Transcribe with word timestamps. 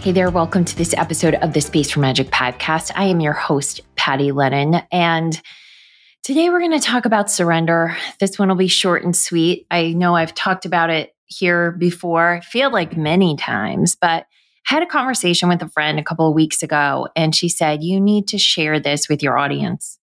Hey 0.00 0.12
there, 0.12 0.30
welcome 0.30 0.64
to 0.64 0.74
this 0.74 0.94
episode 0.94 1.34
of 1.34 1.52
the 1.52 1.60
Space 1.60 1.90
for 1.90 2.00
Magic 2.00 2.28
podcast. 2.28 2.90
I 2.94 3.04
am 3.04 3.20
your 3.20 3.34
host, 3.34 3.82
Patty 3.96 4.32
Lennon, 4.32 4.80
and 4.90 5.38
today 6.22 6.48
we're 6.48 6.60
going 6.60 6.70
to 6.70 6.80
talk 6.80 7.04
about 7.04 7.30
surrender. 7.30 7.94
This 8.18 8.38
one 8.38 8.48
will 8.48 8.56
be 8.56 8.66
short 8.66 9.04
and 9.04 9.14
sweet. 9.14 9.66
I 9.70 9.92
know 9.92 10.16
I've 10.16 10.34
talked 10.34 10.64
about 10.64 10.88
it 10.88 11.14
here 11.26 11.72
before, 11.72 12.36
I 12.36 12.40
feel 12.40 12.72
like 12.72 12.96
many 12.96 13.36
times, 13.36 13.94
but 13.94 14.24
had 14.64 14.82
a 14.82 14.86
conversation 14.86 15.50
with 15.50 15.60
a 15.60 15.68
friend 15.68 15.98
a 15.98 16.02
couple 16.02 16.26
of 16.26 16.34
weeks 16.34 16.62
ago, 16.62 17.08
and 17.14 17.36
she 17.36 17.50
said, 17.50 17.82
You 17.82 18.00
need 18.00 18.26
to 18.28 18.38
share 18.38 18.80
this 18.80 19.06
with 19.06 19.22
your 19.22 19.36
audience. 19.36 19.98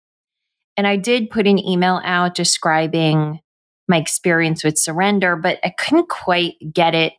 And 0.76 0.86
I 0.86 0.98
did 0.98 1.30
put 1.30 1.48
an 1.48 1.58
email 1.58 2.02
out 2.04 2.36
describing 2.36 3.40
my 3.88 3.96
experience 3.96 4.62
with 4.62 4.78
surrender, 4.78 5.38
but 5.38 5.60
I 5.64 5.70
couldn't 5.70 6.10
quite 6.10 6.56
get 6.74 6.94
it 6.94 7.14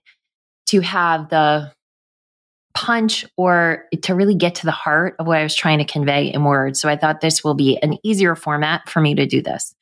to 0.66 0.80
have 0.80 1.30
the 1.30 1.72
punch 2.76 3.24
or 3.38 3.86
to 4.02 4.14
really 4.14 4.34
get 4.34 4.54
to 4.56 4.66
the 4.66 4.70
heart 4.70 5.16
of 5.18 5.26
what 5.26 5.38
I 5.38 5.42
was 5.42 5.54
trying 5.54 5.78
to 5.78 5.84
convey 5.84 6.26
in 6.26 6.44
words. 6.44 6.78
So 6.78 6.90
I 6.90 6.96
thought 6.96 7.22
this 7.22 7.42
will 7.42 7.54
be 7.54 7.78
an 7.78 7.96
easier 8.02 8.36
format 8.36 8.88
for 8.88 9.00
me 9.00 9.14
to 9.14 9.24
do 9.24 9.40
this. 9.40 9.74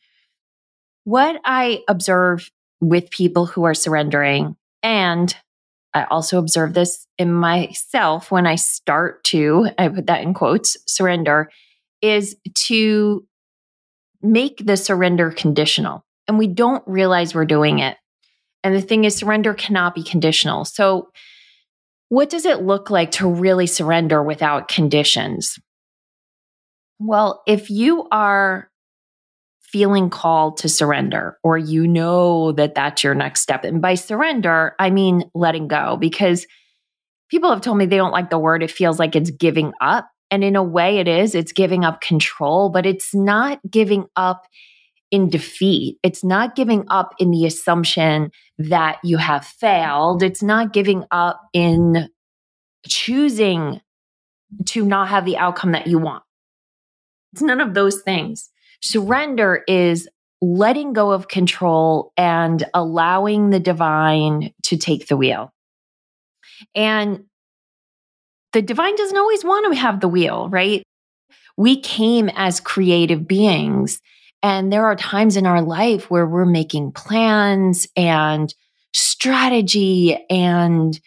What 1.02 1.40
I 1.44 1.82
observe 1.88 2.50
with 2.80 3.10
people 3.10 3.46
who 3.46 3.64
are 3.64 3.74
surrendering, 3.74 4.56
and 4.82 5.34
I 5.92 6.04
also 6.04 6.38
observe 6.38 6.74
this 6.74 7.04
in 7.18 7.32
myself 7.32 8.30
when 8.30 8.46
I 8.46 8.54
start 8.54 9.24
to, 9.24 9.68
I 9.76 9.88
put 9.88 10.06
that 10.06 10.22
in 10.22 10.32
quotes, 10.32 10.76
surrender, 10.86 11.50
is 12.00 12.36
to 12.66 13.26
make 14.22 14.64
the 14.64 14.76
surrender 14.76 15.32
conditional. 15.32 16.04
And 16.28 16.38
we 16.38 16.46
don't 16.46 16.84
realize 16.86 17.34
we're 17.34 17.44
doing 17.44 17.80
it. 17.80 17.96
And 18.62 18.72
the 18.72 18.80
thing 18.80 19.04
is, 19.04 19.16
surrender 19.16 19.52
cannot 19.52 19.96
be 19.96 20.04
conditional. 20.04 20.64
So 20.64 21.08
what 22.08 22.30
does 22.30 22.44
it 22.44 22.62
look 22.62 22.90
like 22.90 23.10
to 23.12 23.28
really 23.28 23.66
surrender 23.66 24.22
without 24.22 24.68
conditions? 24.68 25.58
Well, 26.98 27.42
if 27.46 27.70
you 27.70 28.06
are 28.10 28.70
feeling 29.60 30.08
called 30.08 30.58
to 30.58 30.68
surrender, 30.68 31.36
or 31.42 31.58
you 31.58 31.88
know 31.88 32.52
that 32.52 32.76
that's 32.76 33.02
your 33.02 33.14
next 33.14 33.40
step, 33.40 33.64
and 33.64 33.82
by 33.82 33.94
surrender, 33.96 34.74
I 34.78 34.90
mean 34.90 35.24
letting 35.34 35.66
go, 35.66 35.96
because 35.96 36.46
people 37.30 37.50
have 37.50 37.60
told 37.60 37.78
me 37.78 37.86
they 37.86 37.96
don't 37.96 38.12
like 38.12 38.30
the 38.30 38.38
word. 38.38 38.62
It 38.62 38.70
feels 38.70 38.98
like 38.98 39.16
it's 39.16 39.30
giving 39.30 39.72
up. 39.80 40.08
And 40.30 40.44
in 40.44 40.56
a 40.56 40.62
way, 40.62 40.98
it 40.98 41.08
is. 41.08 41.34
It's 41.34 41.52
giving 41.52 41.84
up 41.84 42.00
control, 42.00 42.68
but 42.68 42.86
it's 42.86 43.14
not 43.14 43.58
giving 43.68 44.06
up 44.14 44.46
in 45.14 45.30
defeat. 45.30 45.96
It's 46.02 46.24
not 46.24 46.56
giving 46.56 46.86
up 46.90 47.14
in 47.20 47.30
the 47.30 47.46
assumption 47.46 48.32
that 48.58 48.98
you 49.04 49.16
have 49.16 49.46
failed. 49.46 50.24
It's 50.24 50.42
not 50.42 50.72
giving 50.72 51.04
up 51.12 51.40
in 51.52 52.08
choosing 52.88 53.80
to 54.66 54.84
not 54.84 55.06
have 55.10 55.24
the 55.24 55.36
outcome 55.36 55.70
that 55.70 55.86
you 55.86 56.00
want. 56.00 56.24
It's 57.32 57.42
none 57.42 57.60
of 57.60 57.74
those 57.74 58.02
things. 58.02 58.50
Surrender 58.82 59.62
is 59.68 60.08
letting 60.42 60.92
go 60.92 61.12
of 61.12 61.28
control 61.28 62.12
and 62.16 62.64
allowing 62.74 63.50
the 63.50 63.60
divine 63.60 64.52
to 64.64 64.76
take 64.76 65.06
the 65.06 65.16
wheel. 65.16 65.52
And 66.74 67.26
the 68.52 68.62
divine 68.62 68.96
doesn't 68.96 69.16
always 69.16 69.44
want 69.44 69.72
to 69.72 69.80
have 69.80 70.00
the 70.00 70.08
wheel, 70.08 70.48
right? 70.48 70.82
We 71.56 71.80
came 71.80 72.28
as 72.34 72.58
creative 72.58 73.28
beings 73.28 74.00
and 74.44 74.70
there 74.70 74.84
are 74.84 74.94
times 74.94 75.38
in 75.38 75.46
our 75.46 75.62
life 75.62 76.10
where 76.10 76.26
we're 76.26 76.44
making 76.44 76.92
plans 76.92 77.88
and 77.96 78.54
strategy 78.92 80.22
and 80.28 81.00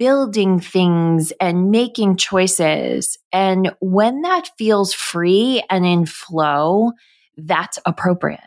building 0.00 0.58
things 0.58 1.32
and 1.40 1.70
making 1.70 2.16
choices. 2.16 3.16
And 3.32 3.72
when 3.80 4.22
that 4.22 4.50
feels 4.58 4.92
free 4.92 5.62
and 5.70 5.86
in 5.86 6.04
flow, 6.04 6.90
that's 7.36 7.78
appropriate. 7.86 8.40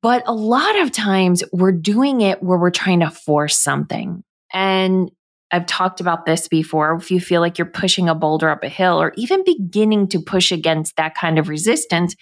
But 0.00 0.22
a 0.26 0.32
lot 0.32 0.78
of 0.78 0.92
times 0.92 1.42
we're 1.52 1.72
doing 1.72 2.20
it 2.20 2.40
where 2.40 2.56
we're 2.56 2.70
trying 2.70 3.00
to 3.00 3.10
force 3.10 3.58
something. 3.58 4.22
And 4.52 5.10
I've 5.50 5.66
talked 5.66 6.00
about 6.00 6.24
this 6.24 6.46
before. 6.46 6.94
If 6.94 7.10
you 7.10 7.18
feel 7.18 7.40
like 7.40 7.58
you're 7.58 7.66
pushing 7.66 8.08
a 8.08 8.14
boulder 8.14 8.48
up 8.48 8.62
a 8.62 8.68
hill 8.68 9.02
or 9.02 9.12
even 9.16 9.42
beginning 9.42 10.06
to 10.10 10.20
push 10.20 10.52
against 10.52 10.94
that 10.94 11.16
kind 11.16 11.36
of 11.36 11.48
resistance, 11.48 12.14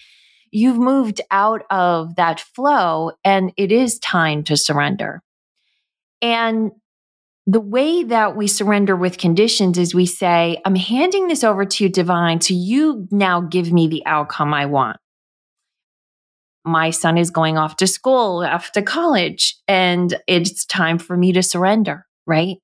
you've 0.51 0.79
moved 0.79 1.21
out 1.31 1.63
of 1.71 2.17
that 2.17 2.41
flow 2.41 3.13
and 3.25 3.53
it 3.57 3.73
is 3.73 3.99
time 3.99 4.45
to 4.45 4.57
surrender. 4.57 5.23
And 6.21 6.73
the 7.47 7.61
way 7.61 8.03
that 8.05 8.37
we 8.37 8.47
surrender 8.47 8.95
with 8.95 9.17
conditions 9.17 9.79
is 9.79 9.95
we 9.95 10.05
say, 10.05 10.61
I'm 10.67 10.75
handing 10.75 11.29
this 11.29 11.43
over 11.43 11.65
to 11.65 11.85
you, 11.85 11.91
divine, 11.91 12.41
so 12.41 12.53
you 12.53 13.09
now 13.11 13.41
give 13.41 13.73
me 13.73 13.89
the 13.89 14.05
outcome 14.05 14.53
I 14.53 14.67
want. 14.67 14.99
My 16.65 16.91
son 16.91 17.17
is 17.17 17.31
going 17.31 17.57
off 17.57 17.77
to 17.77 17.87
school, 17.87 18.47
to 18.75 18.83
college, 18.83 19.57
and 19.67 20.21
it's 20.27 20.67
time 20.67 20.99
for 20.99 21.17
me 21.17 21.33
to 21.33 21.43
surrender, 21.43 22.05
right? 22.27 22.59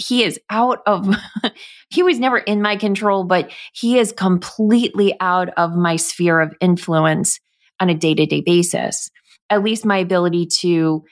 He 0.00 0.24
is 0.24 0.40
out 0.50 0.78
of 0.86 1.14
he 1.90 2.02
was 2.02 2.18
never 2.18 2.38
in 2.38 2.62
my 2.62 2.76
control 2.76 3.24
but 3.24 3.50
he 3.72 3.98
is 3.98 4.12
completely 4.12 5.14
out 5.20 5.50
of 5.56 5.74
my 5.74 5.96
sphere 5.96 6.40
of 6.40 6.54
influence 6.60 7.38
on 7.78 7.88
a 7.88 7.94
day-to-day 7.94 8.42
basis. 8.42 9.10
At 9.48 9.62
least 9.62 9.84
my 9.84 9.98
ability 9.98 10.46
to 10.60 11.04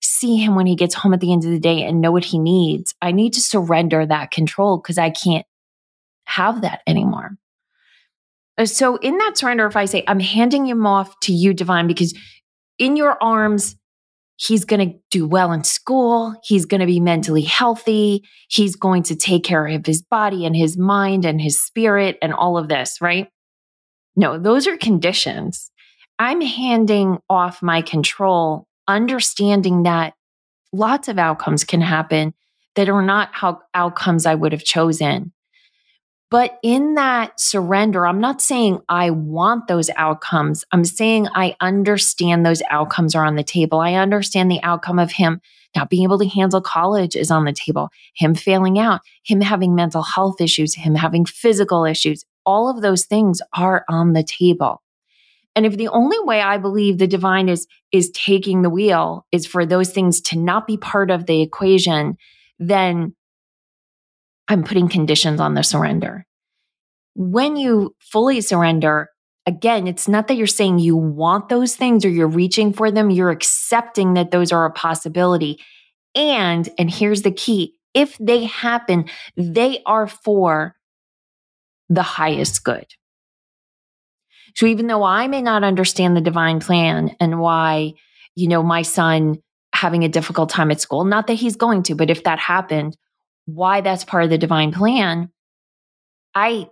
see 0.00 0.36
him 0.36 0.54
when 0.54 0.66
he 0.66 0.76
gets 0.76 0.94
home 0.94 1.14
at 1.14 1.20
the 1.20 1.32
end 1.32 1.44
of 1.44 1.50
the 1.50 1.60
day 1.60 1.82
and 1.82 2.00
know 2.00 2.10
what 2.10 2.24
he 2.24 2.38
needs 2.38 2.92
i 3.00 3.12
need 3.12 3.32
to 3.32 3.40
surrender 3.40 4.04
that 4.04 4.32
control 4.32 4.78
because 4.78 4.98
i 4.98 5.10
can't 5.10 5.46
have 6.24 6.62
that 6.62 6.80
anymore. 6.86 7.36
Uh, 8.58 8.64
so 8.64 8.96
in 8.96 9.16
that 9.18 9.36
surrender 9.36 9.66
if 9.66 9.76
i 9.76 9.84
say 9.84 10.02
i'm 10.08 10.18
handing 10.18 10.66
him 10.66 10.86
off 10.86 11.18
to 11.20 11.32
you 11.32 11.54
divine 11.54 11.86
because 11.86 12.18
in 12.78 12.96
your 12.96 13.16
arms 13.22 13.76
he's 14.42 14.64
going 14.64 14.90
to 14.90 14.98
do 15.10 15.26
well 15.26 15.52
in 15.52 15.62
school. 15.62 16.34
He's 16.42 16.66
going 16.66 16.80
to 16.80 16.86
be 16.86 17.00
mentally 17.00 17.42
healthy. 17.42 18.24
He's 18.48 18.74
going 18.74 19.04
to 19.04 19.16
take 19.16 19.44
care 19.44 19.68
of 19.68 19.86
his 19.86 20.02
body 20.02 20.44
and 20.44 20.56
his 20.56 20.76
mind 20.76 21.24
and 21.24 21.40
his 21.40 21.60
spirit 21.60 22.18
and 22.20 22.34
all 22.34 22.58
of 22.58 22.68
this, 22.68 22.98
right? 23.00 23.28
No, 24.16 24.38
those 24.38 24.66
are 24.66 24.76
conditions. 24.76 25.70
I'm 26.18 26.40
handing 26.40 27.18
off 27.30 27.62
my 27.62 27.82
control, 27.82 28.66
understanding 28.88 29.84
that 29.84 30.14
lots 30.72 31.08
of 31.08 31.18
outcomes 31.18 31.64
can 31.64 31.80
happen 31.80 32.34
that 32.74 32.88
are 32.88 33.02
not 33.02 33.30
how 33.32 33.60
outcomes 33.74 34.26
I 34.26 34.34
would 34.34 34.52
have 34.52 34.64
chosen. 34.64 35.31
But 36.32 36.58
in 36.62 36.94
that 36.94 37.38
surrender, 37.38 38.06
I'm 38.06 38.18
not 38.18 38.40
saying 38.40 38.80
I 38.88 39.10
want 39.10 39.68
those 39.68 39.90
outcomes. 39.96 40.64
I'm 40.72 40.82
saying 40.82 41.28
I 41.34 41.54
understand 41.60 42.46
those 42.46 42.62
outcomes 42.70 43.14
are 43.14 43.26
on 43.26 43.34
the 43.34 43.42
table. 43.42 43.80
I 43.80 43.96
understand 43.96 44.50
the 44.50 44.62
outcome 44.62 44.98
of 44.98 45.12
him 45.12 45.42
not 45.76 45.90
being 45.90 46.04
able 46.04 46.18
to 46.18 46.26
handle 46.26 46.62
college 46.62 47.16
is 47.16 47.30
on 47.30 47.44
the 47.44 47.52
table, 47.52 47.90
him 48.14 48.34
failing 48.34 48.78
out, 48.78 49.02
him 49.24 49.42
having 49.42 49.74
mental 49.74 50.02
health 50.02 50.40
issues, 50.40 50.74
him 50.74 50.94
having 50.94 51.26
physical 51.26 51.84
issues. 51.84 52.24
All 52.46 52.70
of 52.70 52.80
those 52.80 53.04
things 53.04 53.42
are 53.54 53.84
on 53.90 54.14
the 54.14 54.24
table. 54.24 54.80
And 55.54 55.66
if 55.66 55.76
the 55.76 55.88
only 55.88 56.18
way 56.20 56.40
I 56.40 56.56
believe 56.56 56.96
the 56.96 57.06
divine 57.06 57.50
is, 57.50 57.66
is 57.92 58.10
taking 58.12 58.62
the 58.62 58.70
wheel 58.70 59.26
is 59.32 59.46
for 59.46 59.66
those 59.66 59.90
things 59.90 60.22
to 60.22 60.38
not 60.38 60.66
be 60.66 60.78
part 60.78 61.10
of 61.10 61.26
the 61.26 61.42
equation, 61.42 62.16
then 62.58 63.14
I'm 64.48 64.64
putting 64.64 64.88
conditions 64.88 65.40
on 65.40 65.54
the 65.54 65.62
surrender. 65.62 66.24
When 67.14 67.56
you 67.56 67.94
fully 67.98 68.40
surrender, 68.40 69.10
again, 69.46 69.86
it's 69.86 70.08
not 70.08 70.28
that 70.28 70.36
you're 70.36 70.46
saying 70.46 70.78
you 70.78 70.96
want 70.96 71.48
those 71.48 71.76
things 71.76 72.04
or 72.04 72.08
you're 72.08 72.28
reaching 72.28 72.72
for 72.72 72.90
them, 72.90 73.10
you're 73.10 73.30
accepting 73.30 74.14
that 74.14 74.30
those 74.30 74.52
are 74.52 74.64
a 74.64 74.72
possibility. 74.72 75.58
And, 76.14 76.68
and 76.78 76.90
here's 76.90 77.22
the 77.22 77.32
key 77.32 77.74
if 77.94 78.16
they 78.18 78.44
happen, 78.44 79.04
they 79.36 79.82
are 79.84 80.06
for 80.06 80.74
the 81.90 82.02
highest 82.02 82.64
good. 82.64 82.86
So 84.54 84.66
even 84.66 84.86
though 84.86 85.02
I 85.02 85.28
may 85.28 85.42
not 85.42 85.64
understand 85.64 86.16
the 86.16 86.22
divine 86.22 86.60
plan 86.60 87.14
and 87.20 87.38
why, 87.38 87.94
you 88.34 88.48
know, 88.48 88.62
my 88.62 88.80
son 88.80 89.42
having 89.74 90.04
a 90.04 90.08
difficult 90.08 90.50
time 90.50 90.70
at 90.70 90.80
school. 90.80 91.04
Not 91.04 91.26
that 91.26 91.34
he's 91.34 91.56
going 91.56 91.82
to, 91.84 91.94
but 91.94 92.10
if 92.10 92.24
that 92.24 92.38
happened, 92.38 92.96
why 93.46 93.80
that's 93.80 94.04
part 94.04 94.24
of 94.24 94.30
the 94.30 94.38
divine 94.38 94.72
plan. 94.72 95.30
I 96.34 96.68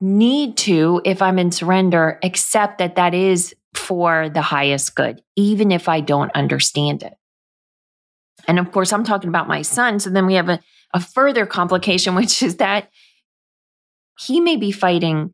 need 0.00 0.56
to, 0.58 1.00
if 1.04 1.22
I'm 1.22 1.38
in 1.38 1.52
surrender, 1.52 2.18
accept 2.22 2.78
that 2.78 2.96
that 2.96 3.14
is 3.14 3.54
for 3.74 4.28
the 4.28 4.42
highest 4.42 4.94
good, 4.94 5.22
even 5.36 5.70
if 5.70 5.88
I 5.88 6.00
don't 6.00 6.32
understand 6.34 7.02
it. 7.02 7.14
And 8.48 8.58
of 8.58 8.72
course, 8.72 8.92
I'm 8.92 9.04
talking 9.04 9.28
about 9.28 9.48
my 9.48 9.62
son. 9.62 10.00
So 10.00 10.10
then 10.10 10.26
we 10.26 10.34
have 10.34 10.48
a, 10.48 10.60
a 10.92 11.00
further 11.00 11.46
complication, 11.46 12.14
which 12.16 12.42
is 12.42 12.56
that 12.56 12.88
he 14.18 14.40
may 14.40 14.56
be 14.56 14.72
fighting 14.72 15.32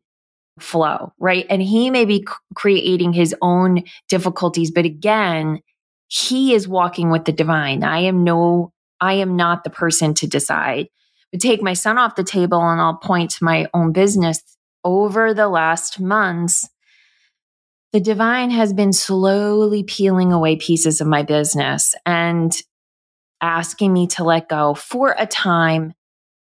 flow, 0.59 1.13
right? 1.19 1.45
And 1.49 1.61
he 1.61 1.89
may 1.89 2.05
be 2.05 2.25
creating 2.55 3.13
his 3.13 3.35
own 3.41 3.83
difficulties. 4.09 4.71
But 4.71 4.85
again, 4.85 5.59
he 6.07 6.53
is 6.53 6.67
walking 6.67 7.09
with 7.09 7.25
the 7.25 7.31
divine. 7.31 7.83
I 7.83 7.99
am 7.99 8.23
no, 8.23 8.73
I 9.01 9.13
am 9.13 9.35
not 9.35 9.63
the 9.63 9.69
person 9.69 10.13
to 10.15 10.27
decide. 10.27 10.87
But 11.31 11.41
take 11.41 11.61
my 11.61 11.73
son 11.73 11.97
off 11.97 12.15
the 12.15 12.23
table 12.23 12.59
and 12.59 12.81
I'll 12.81 12.97
point 12.97 13.31
to 13.31 13.43
my 13.43 13.67
own 13.73 13.91
business. 13.91 14.41
Over 14.83 15.33
the 15.33 15.47
last 15.47 15.99
months, 15.99 16.67
the 17.91 17.99
divine 17.99 18.49
has 18.51 18.71
been 18.71 18.93
slowly 18.93 19.83
peeling 19.83 20.31
away 20.31 20.55
pieces 20.55 21.01
of 21.01 21.07
my 21.07 21.23
business 21.23 21.95
and 22.05 22.55
asking 23.41 23.93
me 23.93 24.07
to 24.07 24.23
let 24.23 24.49
go 24.49 24.73
for 24.73 25.15
a 25.17 25.25
time 25.25 25.93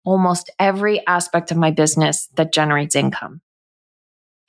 almost 0.04 0.50
every 0.58 1.06
aspect 1.06 1.50
of 1.50 1.56
my 1.56 1.70
business 1.70 2.28
that 2.36 2.52
generates 2.52 2.94
income. 2.94 3.40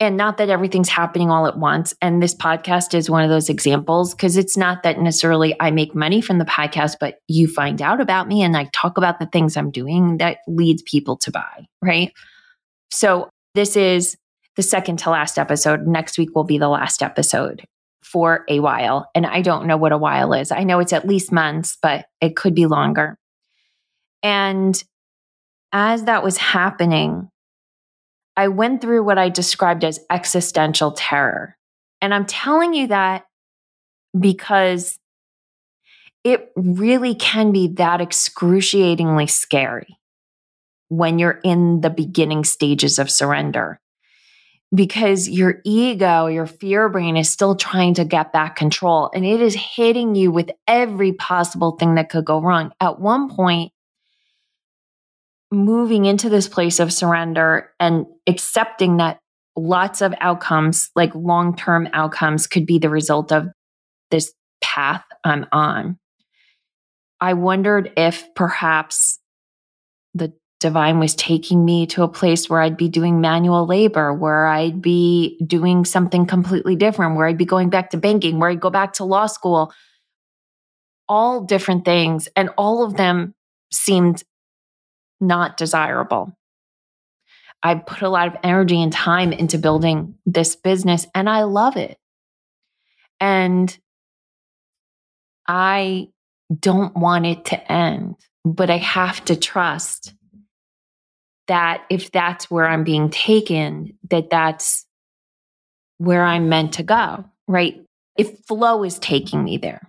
And 0.02 0.16
not 0.16 0.38
that 0.38 0.50
everything's 0.50 0.88
happening 0.88 1.30
all 1.30 1.46
at 1.46 1.56
once. 1.56 1.94
And 2.02 2.20
this 2.20 2.34
podcast 2.34 2.92
is 2.92 3.08
one 3.08 3.22
of 3.22 3.30
those 3.30 3.48
examples 3.48 4.16
because 4.16 4.36
it's 4.36 4.56
not 4.56 4.82
that 4.82 4.98
necessarily 4.98 5.54
I 5.60 5.70
make 5.70 5.94
money 5.94 6.20
from 6.20 6.38
the 6.38 6.44
podcast, 6.44 6.96
but 6.98 7.20
you 7.28 7.46
find 7.46 7.80
out 7.80 8.00
about 8.00 8.26
me 8.26 8.42
and 8.42 8.56
I 8.56 8.68
talk 8.72 8.98
about 8.98 9.20
the 9.20 9.26
things 9.26 9.56
I'm 9.56 9.70
doing 9.70 10.18
that 10.18 10.38
leads 10.48 10.82
people 10.82 11.16
to 11.18 11.30
buy, 11.30 11.66
right? 11.80 12.12
So 12.90 13.30
this 13.54 13.76
is 13.76 14.16
the 14.56 14.64
second 14.64 14.98
to 14.98 15.10
last 15.10 15.38
episode. 15.38 15.86
Next 15.86 16.18
week 16.18 16.34
will 16.34 16.42
be 16.42 16.58
the 16.58 16.68
last 16.68 17.00
episode 17.00 17.62
for 18.02 18.44
a 18.48 18.58
while. 18.58 19.08
And 19.14 19.24
I 19.24 19.40
don't 19.40 19.68
know 19.68 19.76
what 19.76 19.92
a 19.92 19.98
while 19.98 20.32
is. 20.32 20.50
I 20.50 20.64
know 20.64 20.80
it's 20.80 20.92
at 20.92 21.06
least 21.06 21.30
months, 21.30 21.78
but 21.80 22.06
it 22.20 22.34
could 22.34 22.56
be 22.56 22.66
longer. 22.66 23.16
And 24.24 24.82
as 25.70 26.06
that 26.06 26.24
was 26.24 26.38
happening, 26.38 27.28
I 28.36 28.48
went 28.48 28.80
through 28.80 29.04
what 29.04 29.18
I 29.18 29.28
described 29.28 29.84
as 29.84 30.00
existential 30.10 30.92
terror. 30.92 31.56
And 32.00 32.14
I'm 32.14 32.26
telling 32.26 32.74
you 32.74 32.88
that 32.88 33.24
because 34.18 34.98
it 36.24 36.52
really 36.56 37.14
can 37.14 37.52
be 37.52 37.68
that 37.74 38.00
excruciatingly 38.00 39.26
scary 39.26 39.98
when 40.88 41.18
you're 41.18 41.40
in 41.44 41.80
the 41.80 41.90
beginning 41.90 42.44
stages 42.44 42.98
of 42.98 43.10
surrender 43.10 43.80
because 44.74 45.28
your 45.28 45.60
ego, 45.64 46.26
your 46.26 46.46
fear 46.46 46.88
brain 46.88 47.16
is 47.16 47.28
still 47.28 47.54
trying 47.54 47.94
to 47.94 48.04
get 48.04 48.32
back 48.32 48.56
control 48.56 49.10
and 49.14 49.24
it 49.24 49.40
is 49.40 49.54
hitting 49.54 50.14
you 50.14 50.30
with 50.30 50.50
every 50.66 51.12
possible 51.12 51.72
thing 51.72 51.96
that 51.96 52.08
could 52.08 52.24
go 52.24 52.40
wrong. 52.40 52.72
At 52.80 52.98
one 52.98 53.28
point, 53.28 53.72
moving 55.52 56.06
into 56.06 56.28
this 56.28 56.48
place 56.48 56.80
of 56.80 56.92
surrender 56.92 57.70
and 57.78 58.06
accepting 58.26 58.96
that 58.96 59.18
lots 59.54 60.00
of 60.00 60.14
outcomes, 60.20 60.90
like 60.96 61.14
long 61.14 61.54
term 61.54 61.88
outcomes, 61.92 62.46
could 62.46 62.66
be 62.66 62.78
the 62.78 62.88
result 62.88 63.30
of 63.30 63.48
this 64.10 64.32
path 64.62 65.04
I'm 65.24 65.46
on. 65.52 65.98
I 67.20 67.34
wondered 67.34 67.92
if 67.96 68.34
perhaps 68.34 69.20
the 70.14 70.32
divine 70.58 70.98
was 70.98 71.14
taking 71.14 71.64
me 71.64 71.86
to 71.86 72.02
a 72.02 72.08
place 72.08 72.48
where 72.48 72.60
I'd 72.60 72.76
be 72.76 72.88
doing 72.88 73.20
manual 73.20 73.66
labor, 73.66 74.12
where 74.12 74.46
I'd 74.46 74.80
be 74.80 75.38
doing 75.46 75.84
something 75.84 76.26
completely 76.26 76.76
different, 76.76 77.16
where 77.16 77.26
I'd 77.26 77.38
be 77.38 77.44
going 77.44 77.68
back 77.68 77.90
to 77.90 77.96
banking, 77.96 78.38
where 78.38 78.50
I'd 78.50 78.60
go 78.60 78.70
back 78.70 78.94
to 78.94 79.04
law 79.04 79.26
school, 79.26 79.72
all 81.08 81.42
different 81.42 81.84
things. 81.84 82.28
And 82.36 82.48
all 82.56 82.84
of 82.84 82.96
them 82.96 83.34
seemed 83.72 84.22
not 85.22 85.56
desirable. 85.56 86.36
I 87.62 87.76
put 87.76 88.02
a 88.02 88.08
lot 88.08 88.26
of 88.26 88.36
energy 88.42 88.82
and 88.82 88.92
time 88.92 89.32
into 89.32 89.56
building 89.56 90.16
this 90.26 90.56
business 90.56 91.06
and 91.14 91.30
I 91.30 91.44
love 91.44 91.76
it. 91.76 91.96
And 93.20 93.76
I 95.46 96.08
don't 96.58 96.96
want 96.96 97.26
it 97.26 97.44
to 97.46 97.72
end, 97.72 98.16
but 98.44 98.68
I 98.68 98.78
have 98.78 99.24
to 99.26 99.36
trust 99.36 100.12
that 101.46 101.84
if 101.88 102.10
that's 102.10 102.50
where 102.50 102.66
I'm 102.66 102.84
being 102.84 103.10
taken, 103.10 103.96
that 104.10 104.30
that's 104.30 104.86
where 105.98 106.24
I'm 106.24 106.48
meant 106.48 106.74
to 106.74 106.82
go, 106.82 107.24
right? 107.46 107.80
If 108.16 108.44
flow 108.46 108.82
is 108.82 108.98
taking 108.98 109.42
me 109.44 109.56
there. 109.56 109.88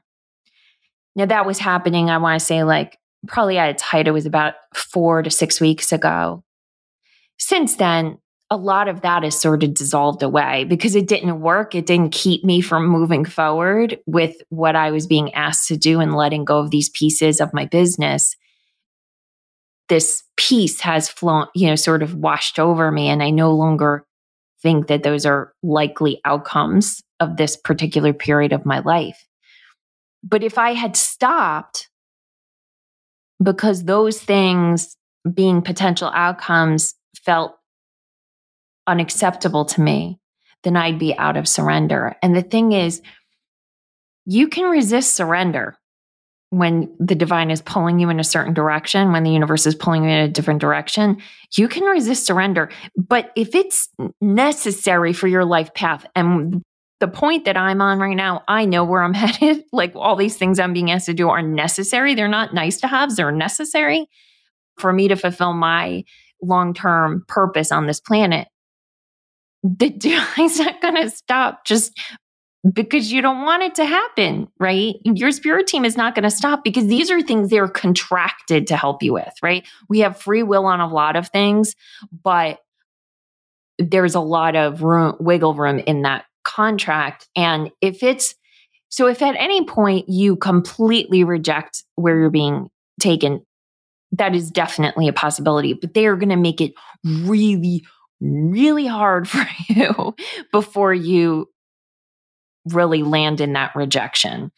Now 1.16 1.26
that 1.26 1.46
was 1.46 1.60
happening, 1.60 2.10
I 2.10 2.18
want 2.18 2.40
to 2.40 2.46
say 2.46 2.64
like 2.64 2.98
probably 3.28 3.58
at 3.58 3.70
its 3.70 3.81
height, 3.81 4.08
it 4.08 4.12
was 4.12 4.25
about 4.25 4.56
four 4.74 5.22
to 5.22 5.30
six 5.30 5.62
weeks 5.62 5.92
ago. 5.92 6.44
Since 7.38 7.75
then, 7.75 8.18
a 8.50 8.58
lot 8.58 8.88
of 8.88 9.02
that 9.02 9.24
has 9.24 9.40
sort 9.40 9.64
of 9.64 9.74
dissolved 9.74 10.22
away 10.22 10.66
because 10.66 10.96
it 10.96 11.08
didn't 11.08 11.42
work. 11.42 11.74
It 11.74 11.86
didn't 11.86 12.12
keep 12.12 12.44
me 12.44 12.62
from 12.62 12.86
moving 12.86 13.25
forward 13.25 13.98
with 14.06 14.36
what 14.50 14.75
I 14.75 14.92
was 14.92 15.08
being 15.08 15.34
asked 15.34 15.68
to 15.70 15.78
do 15.78 16.00
and 16.00 16.16
letting 16.16 16.46
go 16.46 16.60
of 16.60 16.70
these 16.70 16.90
pieces 16.90 17.42
of 17.42 17.54
my 17.54 17.66
business. 17.66 18.36
This 19.90 20.24
piece 20.38 20.81
has 20.81 21.10
flown, 21.10 21.48
you 21.56 21.68
know, 21.68 21.75
sort 21.75 22.04
of 22.04 22.16
washed 22.16 22.60
over 22.60 22.92
me. 22.92 23.08
And 23.08 23.24
I 23.24 23.31
no 23.31 23.52
longer 23.52 24.06
think 24.62 24.88
that 24.88 25.04
those 25.04 25.25
are 25.25 25.54
likely 25.64 26.22
outcomes 26.24 27.02
of 27.20 27.38
this 27.38 27.58
particular 27.58 28.14
period 28.14 28.54
of 28.54 28.66
my 28.66 28.80
life. 28.80 29.28
But 30.24 30.44
if 30.44 30.58
I 30.58 30.74
had 30.74 30.96
stopped 30.96 31.90
because 33.44 33.84
those 33.84 34.22
things 34.22 34.95
being 35.31 35.62
potential 35.62 36.12
outcomes 36.13 36.95
felt 37.16 37.56
unacceptable 38.88 39.66
to 39.66 39.81
me, 39.81 40.19
then 40.63 40.75
I'd 40.75 41.00
be 41.00 41.18
out 41.18 41.38
of 41.38 41.48
surrender. 41.48 42.16
And 42.22 42.36
the 42.36 42.42
thing 42.42 42.72
is, 42.72 43.01
you 44.25 44.48
can 44.48 44.66
resist 44.66 45.16
surrender 45.16 45.77
when 46.50 46.96
the 47.00 47.15
divine 47.15 47.50
is 47.50 47.63
pulling 47.63 48.00
you 48.00 48.10
in 48.10 48.20
a 48.20 48.24
certain 48.24 48.53
direction, 48.53 49.12
when 49.12 49.24
the 49.24 49.32
universe 49.32 49.65
is 49.65 49.74
pulling 49.74 50.03
you 50.03 50.10
in 50.10 50.20
a 50.20 50.27
different 50.27 50.62
direction, 50.62 51.18
you 51.58 51.68
can 51.68 51.84
resist 51.84 52.27
surrender. 52.27 52.70
But 52.96 53.32
if 53.36 53.56
it's 53.56 53.89
necessary 54.22 55.13
for 55.13 55.27
your 55.27 55.46
life 55.46 55.74
path, 55.74 56.06
and 56.15 56.62
the 57.00 57.08
point 57.08 57.46
that 57.46 57.58
I'm 57.58 57.82
on 57.82 58.00
right 58.00 58.16
now, 58.16 58.44
I 58.48 58.66
know 58.66 58.84
where 58.84 59.04
I'm 59.04 59.14
headed. 59.14 59.64
Like 59.72 59.96
all 59.96 60.16
these 60.16 60.38
things 60.38 60.60
I'm 60.60 60.74
being 60.74 60.92
asked 60.92 61.08
to 61.08 61.14
do 61.14 61.30
are 61.30 61.42
necessary. 61.42 62.16
They're 62.16 62.28
not 62.28 62.54
nice 62.54 62.78
to 62.82 62.88
have, 62.88 63.16
they're 63.16 63.32
necessary 63.32 64.08
for 64.78 64.92
me 64.92 65.08
to 65.08 65.16
fulfill 65.16 65.54
my 65.54 66.04
long 66.42 66.74
term 66.74 67.24
purpose 67.28 67.72
on 67.72 67.88
this 67.88 68.00
planet. 68.00 68.48
The 69.64 69.90
divine's 69.90 70.60
not 70.60 70.82
going 70.82 70.96
to 70.96 71.10
stop 71.10 71.66
just 71.66 71.98
because 72.72 73.12
you 73.12 73.22
don't 73.22 73.42
want 73.42 73.64
it 73.64 73.76
to 73.76 73.86
happen, 73.86 74.48
right? 74.58 74.96
Your 75.04 75.32
spirit 75.32 75.68
team 75.68 75.84
is 75.84 75.98
not 75.98 76.16
going 76.16 76.24
to 76.24 76.32
stop 76.32 76.64
because 76.64 76.88
these 76.88 77.12
are 77.12 77.22
things 77.22 77.50
they're 77.50 77.68
contracted 77.68 78.68
to 78.68 78.78
help 78.78 79.04
you 79.04 79.14
with, 79.14 79.34
right? 79.42 79.68
We 79.90 80.00
have 80.00 80.18
free 80.18 80.44
will 80.44 80.66
on 80.66 80.80
a 80.80 80.88
lot 80.88 81.18
of 81.18 81.28
things, 81.30 81.76
but 82.24 82.60
there's 83.80 84.16
a 84.16 84.22
lot 84.22 84.56
of 84.56 84.82
room, 84.82 85.16
wiggle 85.20 85.56
room 85.56 85.80
in 85.80 86.04
that 86.04 86.26
contract. 86.55 87.27
And 87.36 87.72
if 87.81 88.03
it's 88.03 88.36
so, 88.89 89.07
if 89.07 89.22
at 89.24 89.36
any 89.39 89.65
point 89.65 90.07
you 90.07 90.36
completely 90.36 91.24
reject 91.24 91.83
where 91.95 92.19
you're 92.19 92.29
being 92.29 92.69
taken, 93.00 93.43
that 94.12 94.36
is 94.36 94.51
definitely 94.51 95.07
a 95.07 95.13
possibility, 95.13 95.74
but 95.74 95.93
they 95.93 96.05
are 96.05 96.15
going 96.15 96.29
to 96.29 96.36
make 96.36 96.62
it 96.62 96.74
really, 97.03 97.83
really 98.22 98.86
hard 98.86 99.27
for 99.29 99.45
you 99.67 100.15
before 100.51 100.93
you 100.93 101.50
really 102.65 103.03
land 103.03 103.41
in 103.41 103.53
that 103.53 103.75
rejection. 103.75 104.51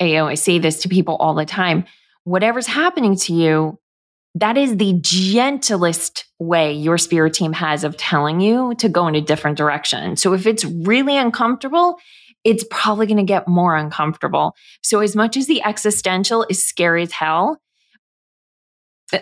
You 0.00 0.14
know, 0.14 0.28
I 0.28 0.34
say 0.34 0.58
this 0.58 0.82
to 0.82 0.88
people 0.88 1.16
all 1.16 1.34
the 1.34 1.44
time. 1.44 1.84
Whatever's 2.24 2.66
happening 2.66 3.16
to 3.16 3.34
you, 3.34 3.78
that 4.36 4.56
is 4.56 4.76
the 4.76 4.94
gentlest 5.00 6.26
way 6.38 6.72
your 6.72 6.98
spirit 6.98 7.34
team 7.34 7.52
has 7.52 7.82
of 7.82 7.96
telling 7.96 8.40
you 8.40 8.74
to 8.78 8.88
go 8.88 9.08
in 9.08 9.14
a 9.14 9.20
different 9.20 9.58
direction. 9.58 10.16
So 10.16 10.32
if 10.34 10.46
it's 10.46 10.64
really 10.64 11.16
uncomfortable, 11.16 11.98
it's 12.44 12.64
probably 12.70 13.06
going 13.06 13.16
to 13.16 13.22
get 13.24 13.48
more 13.48 13.76
uncomfortable. 13.76 14.54
So 14.82 15.00
as 15.00 15.16
much 15.16 15.36
as 15.36 15.46
the 15.46 15.62
existential 15.62 16.46
is 16.48 16.64
scary 16.64 17.02
as 17.02 17.12
hell, 17.12 17.60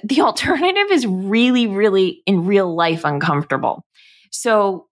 the 0.04 0.20
alternative 0.20 0.90
is 0.90 1.06
really, 1.06 1.66
really 1.66 2.22
in 2.26 2.44
real 2.44 2.74
life 2.74 3.04
uncomfortable. 3.04 3.84
So 4.30 4.88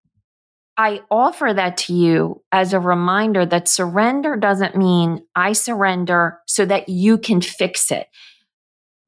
I 0.79 1.01
offer 1.11 1.53
that 1.55 1.77
to 1.79 1.95
you 1.95 2.43
as 2.53 2.73
a 2.73 2.81
reminder 2.81 3.47
that 3.47 3.69
surrender 3.69 4.37
doesn't 4.37 4.77
mean 4.77 5.25
I 5.35 5.53
surrender 5.53 6.39
so 6.47 6.67
that 6.67 6.89
you 6.89 7.19
can 7.19 7.41
fix 7.41 7.91
it. 7.91 8.07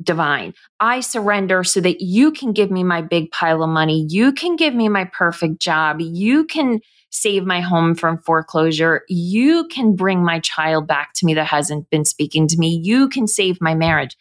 Divine, 0.01 0.55
I 0.79 1.01
surrender 1.01 1.65
so 1.65 1.81
that 1.81 2.01
you 2.01 2.31
can 2.31 2.53
give 2.53 2.71
me 2.71 2.85
my 2.85 3.03
big 3.03 3.33
pile 3.33 3.65
of 3.65 3.71
money. 3.71 4.07
You 4.09 4.33
can 4.33 4.55
give 4.55 4.75
me 4.75 4.89
my 4.89 5.05
perfect 5.05 5.61
job. 5.61 6.01
You 6.01 6.45
can 6.45 6.81
save 7.11 7.45
my 7.45 7.61
home 7.61 7.95
from 7.95 8.19
foreclosure. 8.19 9.03
You 9.09 9.67
can 9.69 9.97
bring 9.97 10.25
my 10.25 10.39
child 10.41 10.87
back 10.87 11.15
to 11.15 11.27
me 11.27 11.35
that 11.35 11.47
hasn't 11.47 11.91
been 11.91 12.05
speaking 12.05 12.47
to 12.49 12.59
me. 12.59 12.81
You 12.83 13.09
can 13.09 13.27
save 13.27 13.61
my 13.61 13.75
marriage. 13.75 14.17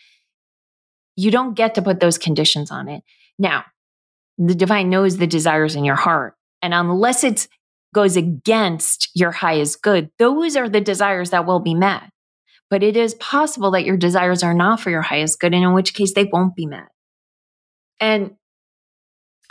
You 1.15 1.29
don't 1.29 1.53
get 1.53 1.75
to 1.75 1.81
put 1.81 1.99
those 1.99 2.17
conditions 2.17 2.71
on 2.71 2.87
it. 2.87 3.03
Now, 3.37 3.65
the 4.37 4.55
divine 4.55 4.89
knows 4.89 5.17
the 5.17 5.27
desires 5.27 5.75
in 5.75 5.83
your 5.83 5.95
heart. 5.95 6.35
And 6.61 6.73
unless 6.73 7.23
it 7.23 7.47
goes 7.93 8.15
against 8.15 9.09
your 9.13 9.31
highest 9.31 9.81
good, 9.81 10.09
those 10.17 10.55
are 10.55 10.69
the 10.69 10.81
desires 10.81 11.31
that 11.31 11.45
will 11.45 11.59
be 11.59 11.73
met. 11.73 12.03
But 12.69 12.83
it 12.83 12.97
is 12.97 13.15
possible 13.15 13.71
that 13.71 13.85
your 13.85 13.97
desires 13.97 14.43
are 14.43 14.53
not 14.53 14.79
for 14.79 14.89
your 14.89 15.01
highest 15.01 15.39
good, 15.39 15.53
and 15.53 15.63
in 15.63 15.73
which 15.73 15.93
case 15.93 16.13
they 16.13 16.25
won't 16.25 16.55
be 16.55 16.65
met. 16.65 16.89
And 17.99 18.35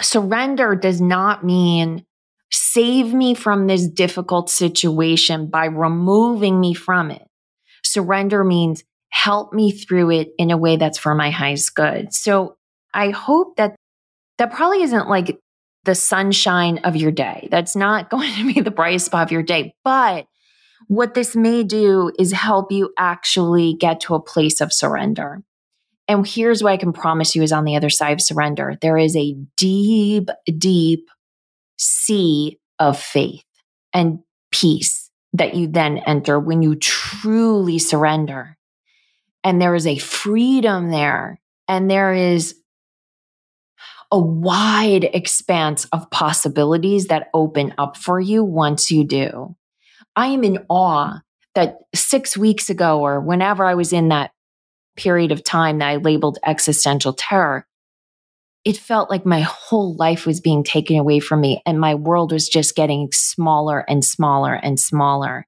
surrender 0.01 0.75
does 0.75 1.01
not 1.01 1.45
mean 1.45 2.05
save 2.51 3.13
me 3.13 3.35
from 3.35 3.67
this 3.67 3.89
difficult 3.89 4.51
situation 4.51 5.49
by 5.49 5.67
removing 5.67 6.61
me 6.61 6.75
from 6.75 7.11
it. 7.11 7.27
Surrender 7.83 8.45
means 8.45 8.85
help 9.09 9.53
me 9.53 9.71
through 9.71 10.11
it 10.11 10.29
in 10.39 10.51
a 10.51 10.57
way 10.57 10.77
that's 10.77 10.99
for 10.99 11.15
my 11.15 11.31
highest 11.31 11.75
good. 11.75 12.13
So 12.13 12.57
I 12.93 13.11
hope 13.11 13.57
that 13.57 13.75
that 14.39 14.53
probably 14.53 14.83
isn't 14.83 15.09
like 15.09 15.39
the 15.85 15.95
sunshine 15.95 16.79
of 16.85 16.97
your 16.97 17.13
day. 17.13 17.49
That's 17.51 17.75
not 17.75 18.11
going 18.11 18.33
to 18.35 18.53
be 18.53 18.61
the 18.61 18.71
brightest 18.71 19.07
spot 19.07 19.25
of 19.25 19.33
your 19.33 19.43
day. 19.43 19.75
But 19.85 20.27
what 20.89 21.15
this 21.15 21.35
may 21.35 21.65
do 21.65 22.13
is 22.19 22.33
help 22.33 22.71
you 22.71 22.93
actually 22.99 23.75
get 23.75 24.01
to 24.01 24.15
a 24.15 24.23
place 24.23 24.61
of 24.61 24.73
surrender. 24.73 25.43
And 26.09 26.27
here's 26.27 26.63
what 26.63 26.73
I 26.73 26.77
can 26.77 26.93
promise 26.93 27.35
you 27.35 27.43
is 27.43 27.53
on 27.53 27.65
the 27.65 27.77
other 27.77 27.91
side 27.91 28.13
of 28.13 28.21
surrender 28.21 28.77
there 28.81 28.97
is 28.97 29.17
a 29.17 29.35
deep, 29.57 30.29
deep 30.59 31.09
sea 31.77 32.59
of 32.79 32.99
faith 32.99 33.45
and 33.93 34.21
peace 34.53 35.11
that 35.33 35.55
you 35.55 35.67
then 35.67 35.99
enter 35.99 36.39
when 36.39 36.63
you 36.63 36.77
truly 36.77 37.79
surrender. 37.79 38.57
And 39.43 39.61
there 39.61 39.75
is 39.75 39.87
a 39.87 39.99
freedom 39.99 40.91
there, 40.91 41.41
and 41.69 41.91
there 41.91 42.13
is 42.13 42.57
a 44.11 44.19
wide 44.19 45.05
expanse 45.05 45.85
of 45.87 46.11
possibilities 46.11 47.07
that 47.09 47.29
open 47.35 47.75
up 47.79 47.97
for 47.97 48.19
you 48.19 48.45
once 48.45 48.91
you 48.91 49.05
do. 49.05 49.57
I 50.17 50.29
am 50.29 50.43
in 50.43 50.65
awe 50.69 51.21
that 51.55 51.77
six 51.95 52.37
weeks 52.37 52.71
ago, 52.71 53.01
or 53.01 53.21
whenever 53.21 53.65
I 53.65 53.75
was 53.75 53.93
in 53.93 54.09
that 54.09 54.33
period 54.97 55.31
of 55.31 55.45
time 55.45 55.79
that 55.79 55.89
I 55.89 55.97
labeled 55.97 56.39
existential 56.45 57.13
terror, 57.13 57.67
it 58.65 58.77
felt 58.77 59.11
like 59.11 59.25
my 59.25 59.41
whole 59.43 59.95
life 59.95 60.27
was 60.27 60.41
being 60.41 60.65
taken 60.65 60.99
away 60.99 61.21
from 61.21 61.41
me 61.41 61.63
and 61.65 61.79
my 61.79 61.95
world 61.95 62.33
was 62.33 62.49
just 62.49 62.75
getting 62.75 63.09
smaller 63.13 63.85
and 63.89 64.05
smaller 64.05 64.55
and 64.55 64.81
smaller. 64.81 65.47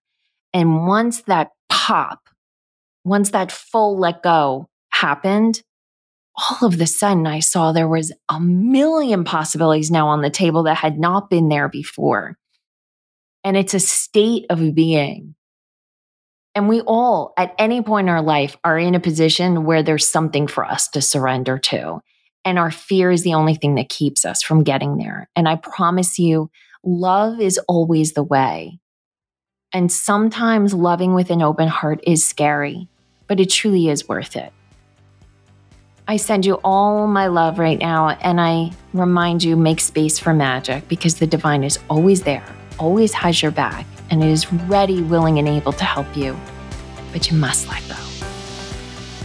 And 0.54 0.86
once 0.86 1.22
that 1.22 1.50
pop, 1.68 2.20
once 3.04 3.30
that 3.30 3.50
full 3.50 3.98
let 3.98 4.22
go 4.22 4.68
happened, 4.90 5.62
all 6.36 6.68
of 6.68 6.78
the 6.78 6.86
sudden 6.86 7.26
I 7.26 7.40
saw 7.40 7.72
there 7.72 7.88
was 7.88 8.12
a 8.28 8.38
million 8.38 9.24
possibilities 9.24 9.90
now 9.90 10.08
on 10.08 10.22
the 10.22 10.30
table 10.30 10.62
that 10.64 10.76
had 10.76 10.98
not 10.98 11.28
been 11.28 11.48
there 11.48 11.68
before. 11.68 12.36
And 13.48 13.56
it's 13.56 13.72
a 13.72 13.80
state 13.80 14.44
of 14.50 14.74
being. 14.74 15.34
And 16.54 16.68
we 16.68 16.82
all, 16.82 17.32
at 17.38 17.54
any 17.58 17.80
point 17.80 18.04
in 18.04 18.14
our 18.14 18.20
life, 18.20 18.58
are 18.62 18.78
in 18.78 18.94
a 18.94 19.00
position 19.00 19.64
where 19.64 19.82
there's 19.82 20.06
something 20.06 20.46
for 20.46 20.66
us 20.66 20.86
to 20.88 21.00
surrender 21.00 21.56
to. 21.56 22.00
And 22.44 22.58
our 22.58 22.70
fear 22.70 23.10
is 23.10 23.22
the 23.22 23.32
only 23.32 23.54
thing 23.54 23.76
that 23.76 23.88
keeps 23.88 24.26
us 24.26 24.42
from 24.42 24.64
getting 24.64 24.98
there. 24.98 25.30
And 25.34 25.48
I 25.48 25.56
promise 25.56 26.18
you, 26.18 26.50
love 26.84 27.40
is 27.40 27.58
always 27.66 28.12
the 28.12 28.22
way. 28.22 28.80
And 29.72 29.90
sometimes 29.90 30.74
loving 30.74 31.14
with 31.14 31.30
an 31.30 31.40
open 31.40 31.68
heart 31.68 32.00
is 32.06 32.28
scary, 32.28 32.86
but 33.28 33.40
it 33.40 33.48
truly 33.48 33.88
is 33.88 34.06
worth 34.06 34.36
it. 34.36 34.52
I 36.06 36.18
send 36.18 36.44
you 36.44 36.60
all 36.62 37.06
my 37.06 37.28
love 37.28 37.58
right 37.58 37.78
now, 37.78 38.10
and 38.10 38.42
I 38.42 38.72
remind 38.92 39.42
you 39.42 39.56
make 39.56 39.80
space 39.80 40.18
for 40.18 40.34
magic 40.34 40.86
because 40.86 41.14
the 41.14 41.26
divine 41.26 41.64
is 41.64 41.78
always 41.88 42.24
there, 42.24 42.44
always 42.78 43.12
has 43.14 43.42
your 43.42 43.50
back, 43.50 43.86
and 44.10 44.22
is 44.22 44.52
ready, 44.52 45.02
willing, 45.02 45.38
and 45.38 45.48
able 45.48 45.72
to 45.72 45.84
help 45.84 46.16
you. 46.16 46.38
But 47.12 47.30
you 47.30 47.36
must 47.36 47.68
let 47.68 47.86
go. 47.88 47.94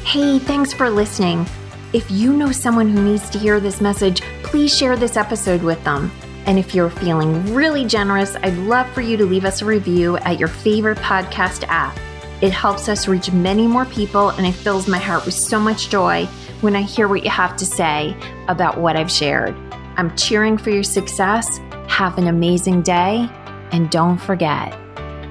Hey, 0.03 0.39
thanks 0.39 0.74
for 0.74 0.89
listening. 0.89 1.45
If 1.93 2.10
you 2.10 2.33
know 2.33 2.51
someone 2.51 2.89
who 2.89 3.01
needs 3.01 3.29
to 3.29 3.39
hear 3.39 3.60
this 3.60 3.79
message, 3.79 4.22
please 4.43 4.75
share 4.75 4.95
this 4.95 5.15
episode 5.15 5.62
with 5.62 5.83
them. 5.83 6.12
And 6.45 6.60
if 6.60 6.75
you're 6.75 6.89
feeling 6.89 7.53
really 7.53 7.86
generous, 7.86 8.36
I'd 8.38 8.57
love 8.57 8.89
for 8.93 9.01
you 9.01 9.15
to 9.17 9.25
leave 9.25 9.45
us 9.45 9.62
a 9.62 9.65
review 9.65 10.17
at 10.17 10.39
your 10.39 10.50
favorite 10.50 10.98
podcast 10.98 11.63
app. 11.67 11.98
It 12.41 12.51
helps 12.51 12.89
us 12.89 13.07
reach 13.07 13.31
many 13.31 13.67
more 13.67 13.86
people, 13.86 14.29
and 14.29 14.45
it 14.45 14.53
fills 14.53 14.88
my 14.88 14.98
heart 14.98 15.25
with 15.25 15.36
so 15.36 15.60
much 15.60 15.89
joy 15.89 16.25
when 16.60 16.75
I 16.75 16.81
hear 16.81 17.07
what 17.07 17.24
you 17.24 17.29
have 17.29 17.55
to 17.57 17.65
say 17.65 18.17
about 18.50 18.77
what 18.77 18.98
I've 18.98 19.12
shared. 19.12 19.55
I'm 19.95 20.15
cheering 20.17 20.57
for 20.57 20.69
your 20.69 20.83
success. 20.83 21.60
Have 21.88 22.17
an 22.17 22.27
amazing 22.27 22.81
day. 22.81 23.29
And 23.73 23.89
don't 23.89 24.19
forget, 24.19 24.77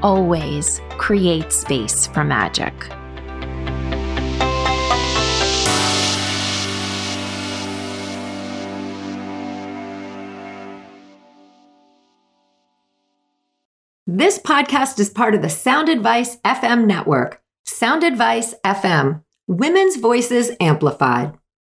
always 0.03 0.81
create 0.99 1.53
space 1.53 2.09
for 2.09 2.25
magic. 2.25 2.75
This 14.09 14.41
podcast 14.41 14.99
is 14.99 15.09
part 15.09 15.35
of 15.37 15.43
the 15.43 15.49
Sound 15.49 15.89
Advice 15.89 16.37
FM 16.39 16.87
network. 16.87 17.41
Sound 17.65 18.03
Advice 18.03 18.55
FM 18.65 19.23
Women's 19.47 19.97
Voices 19.97 20.51
Amplified. 20.61 21.39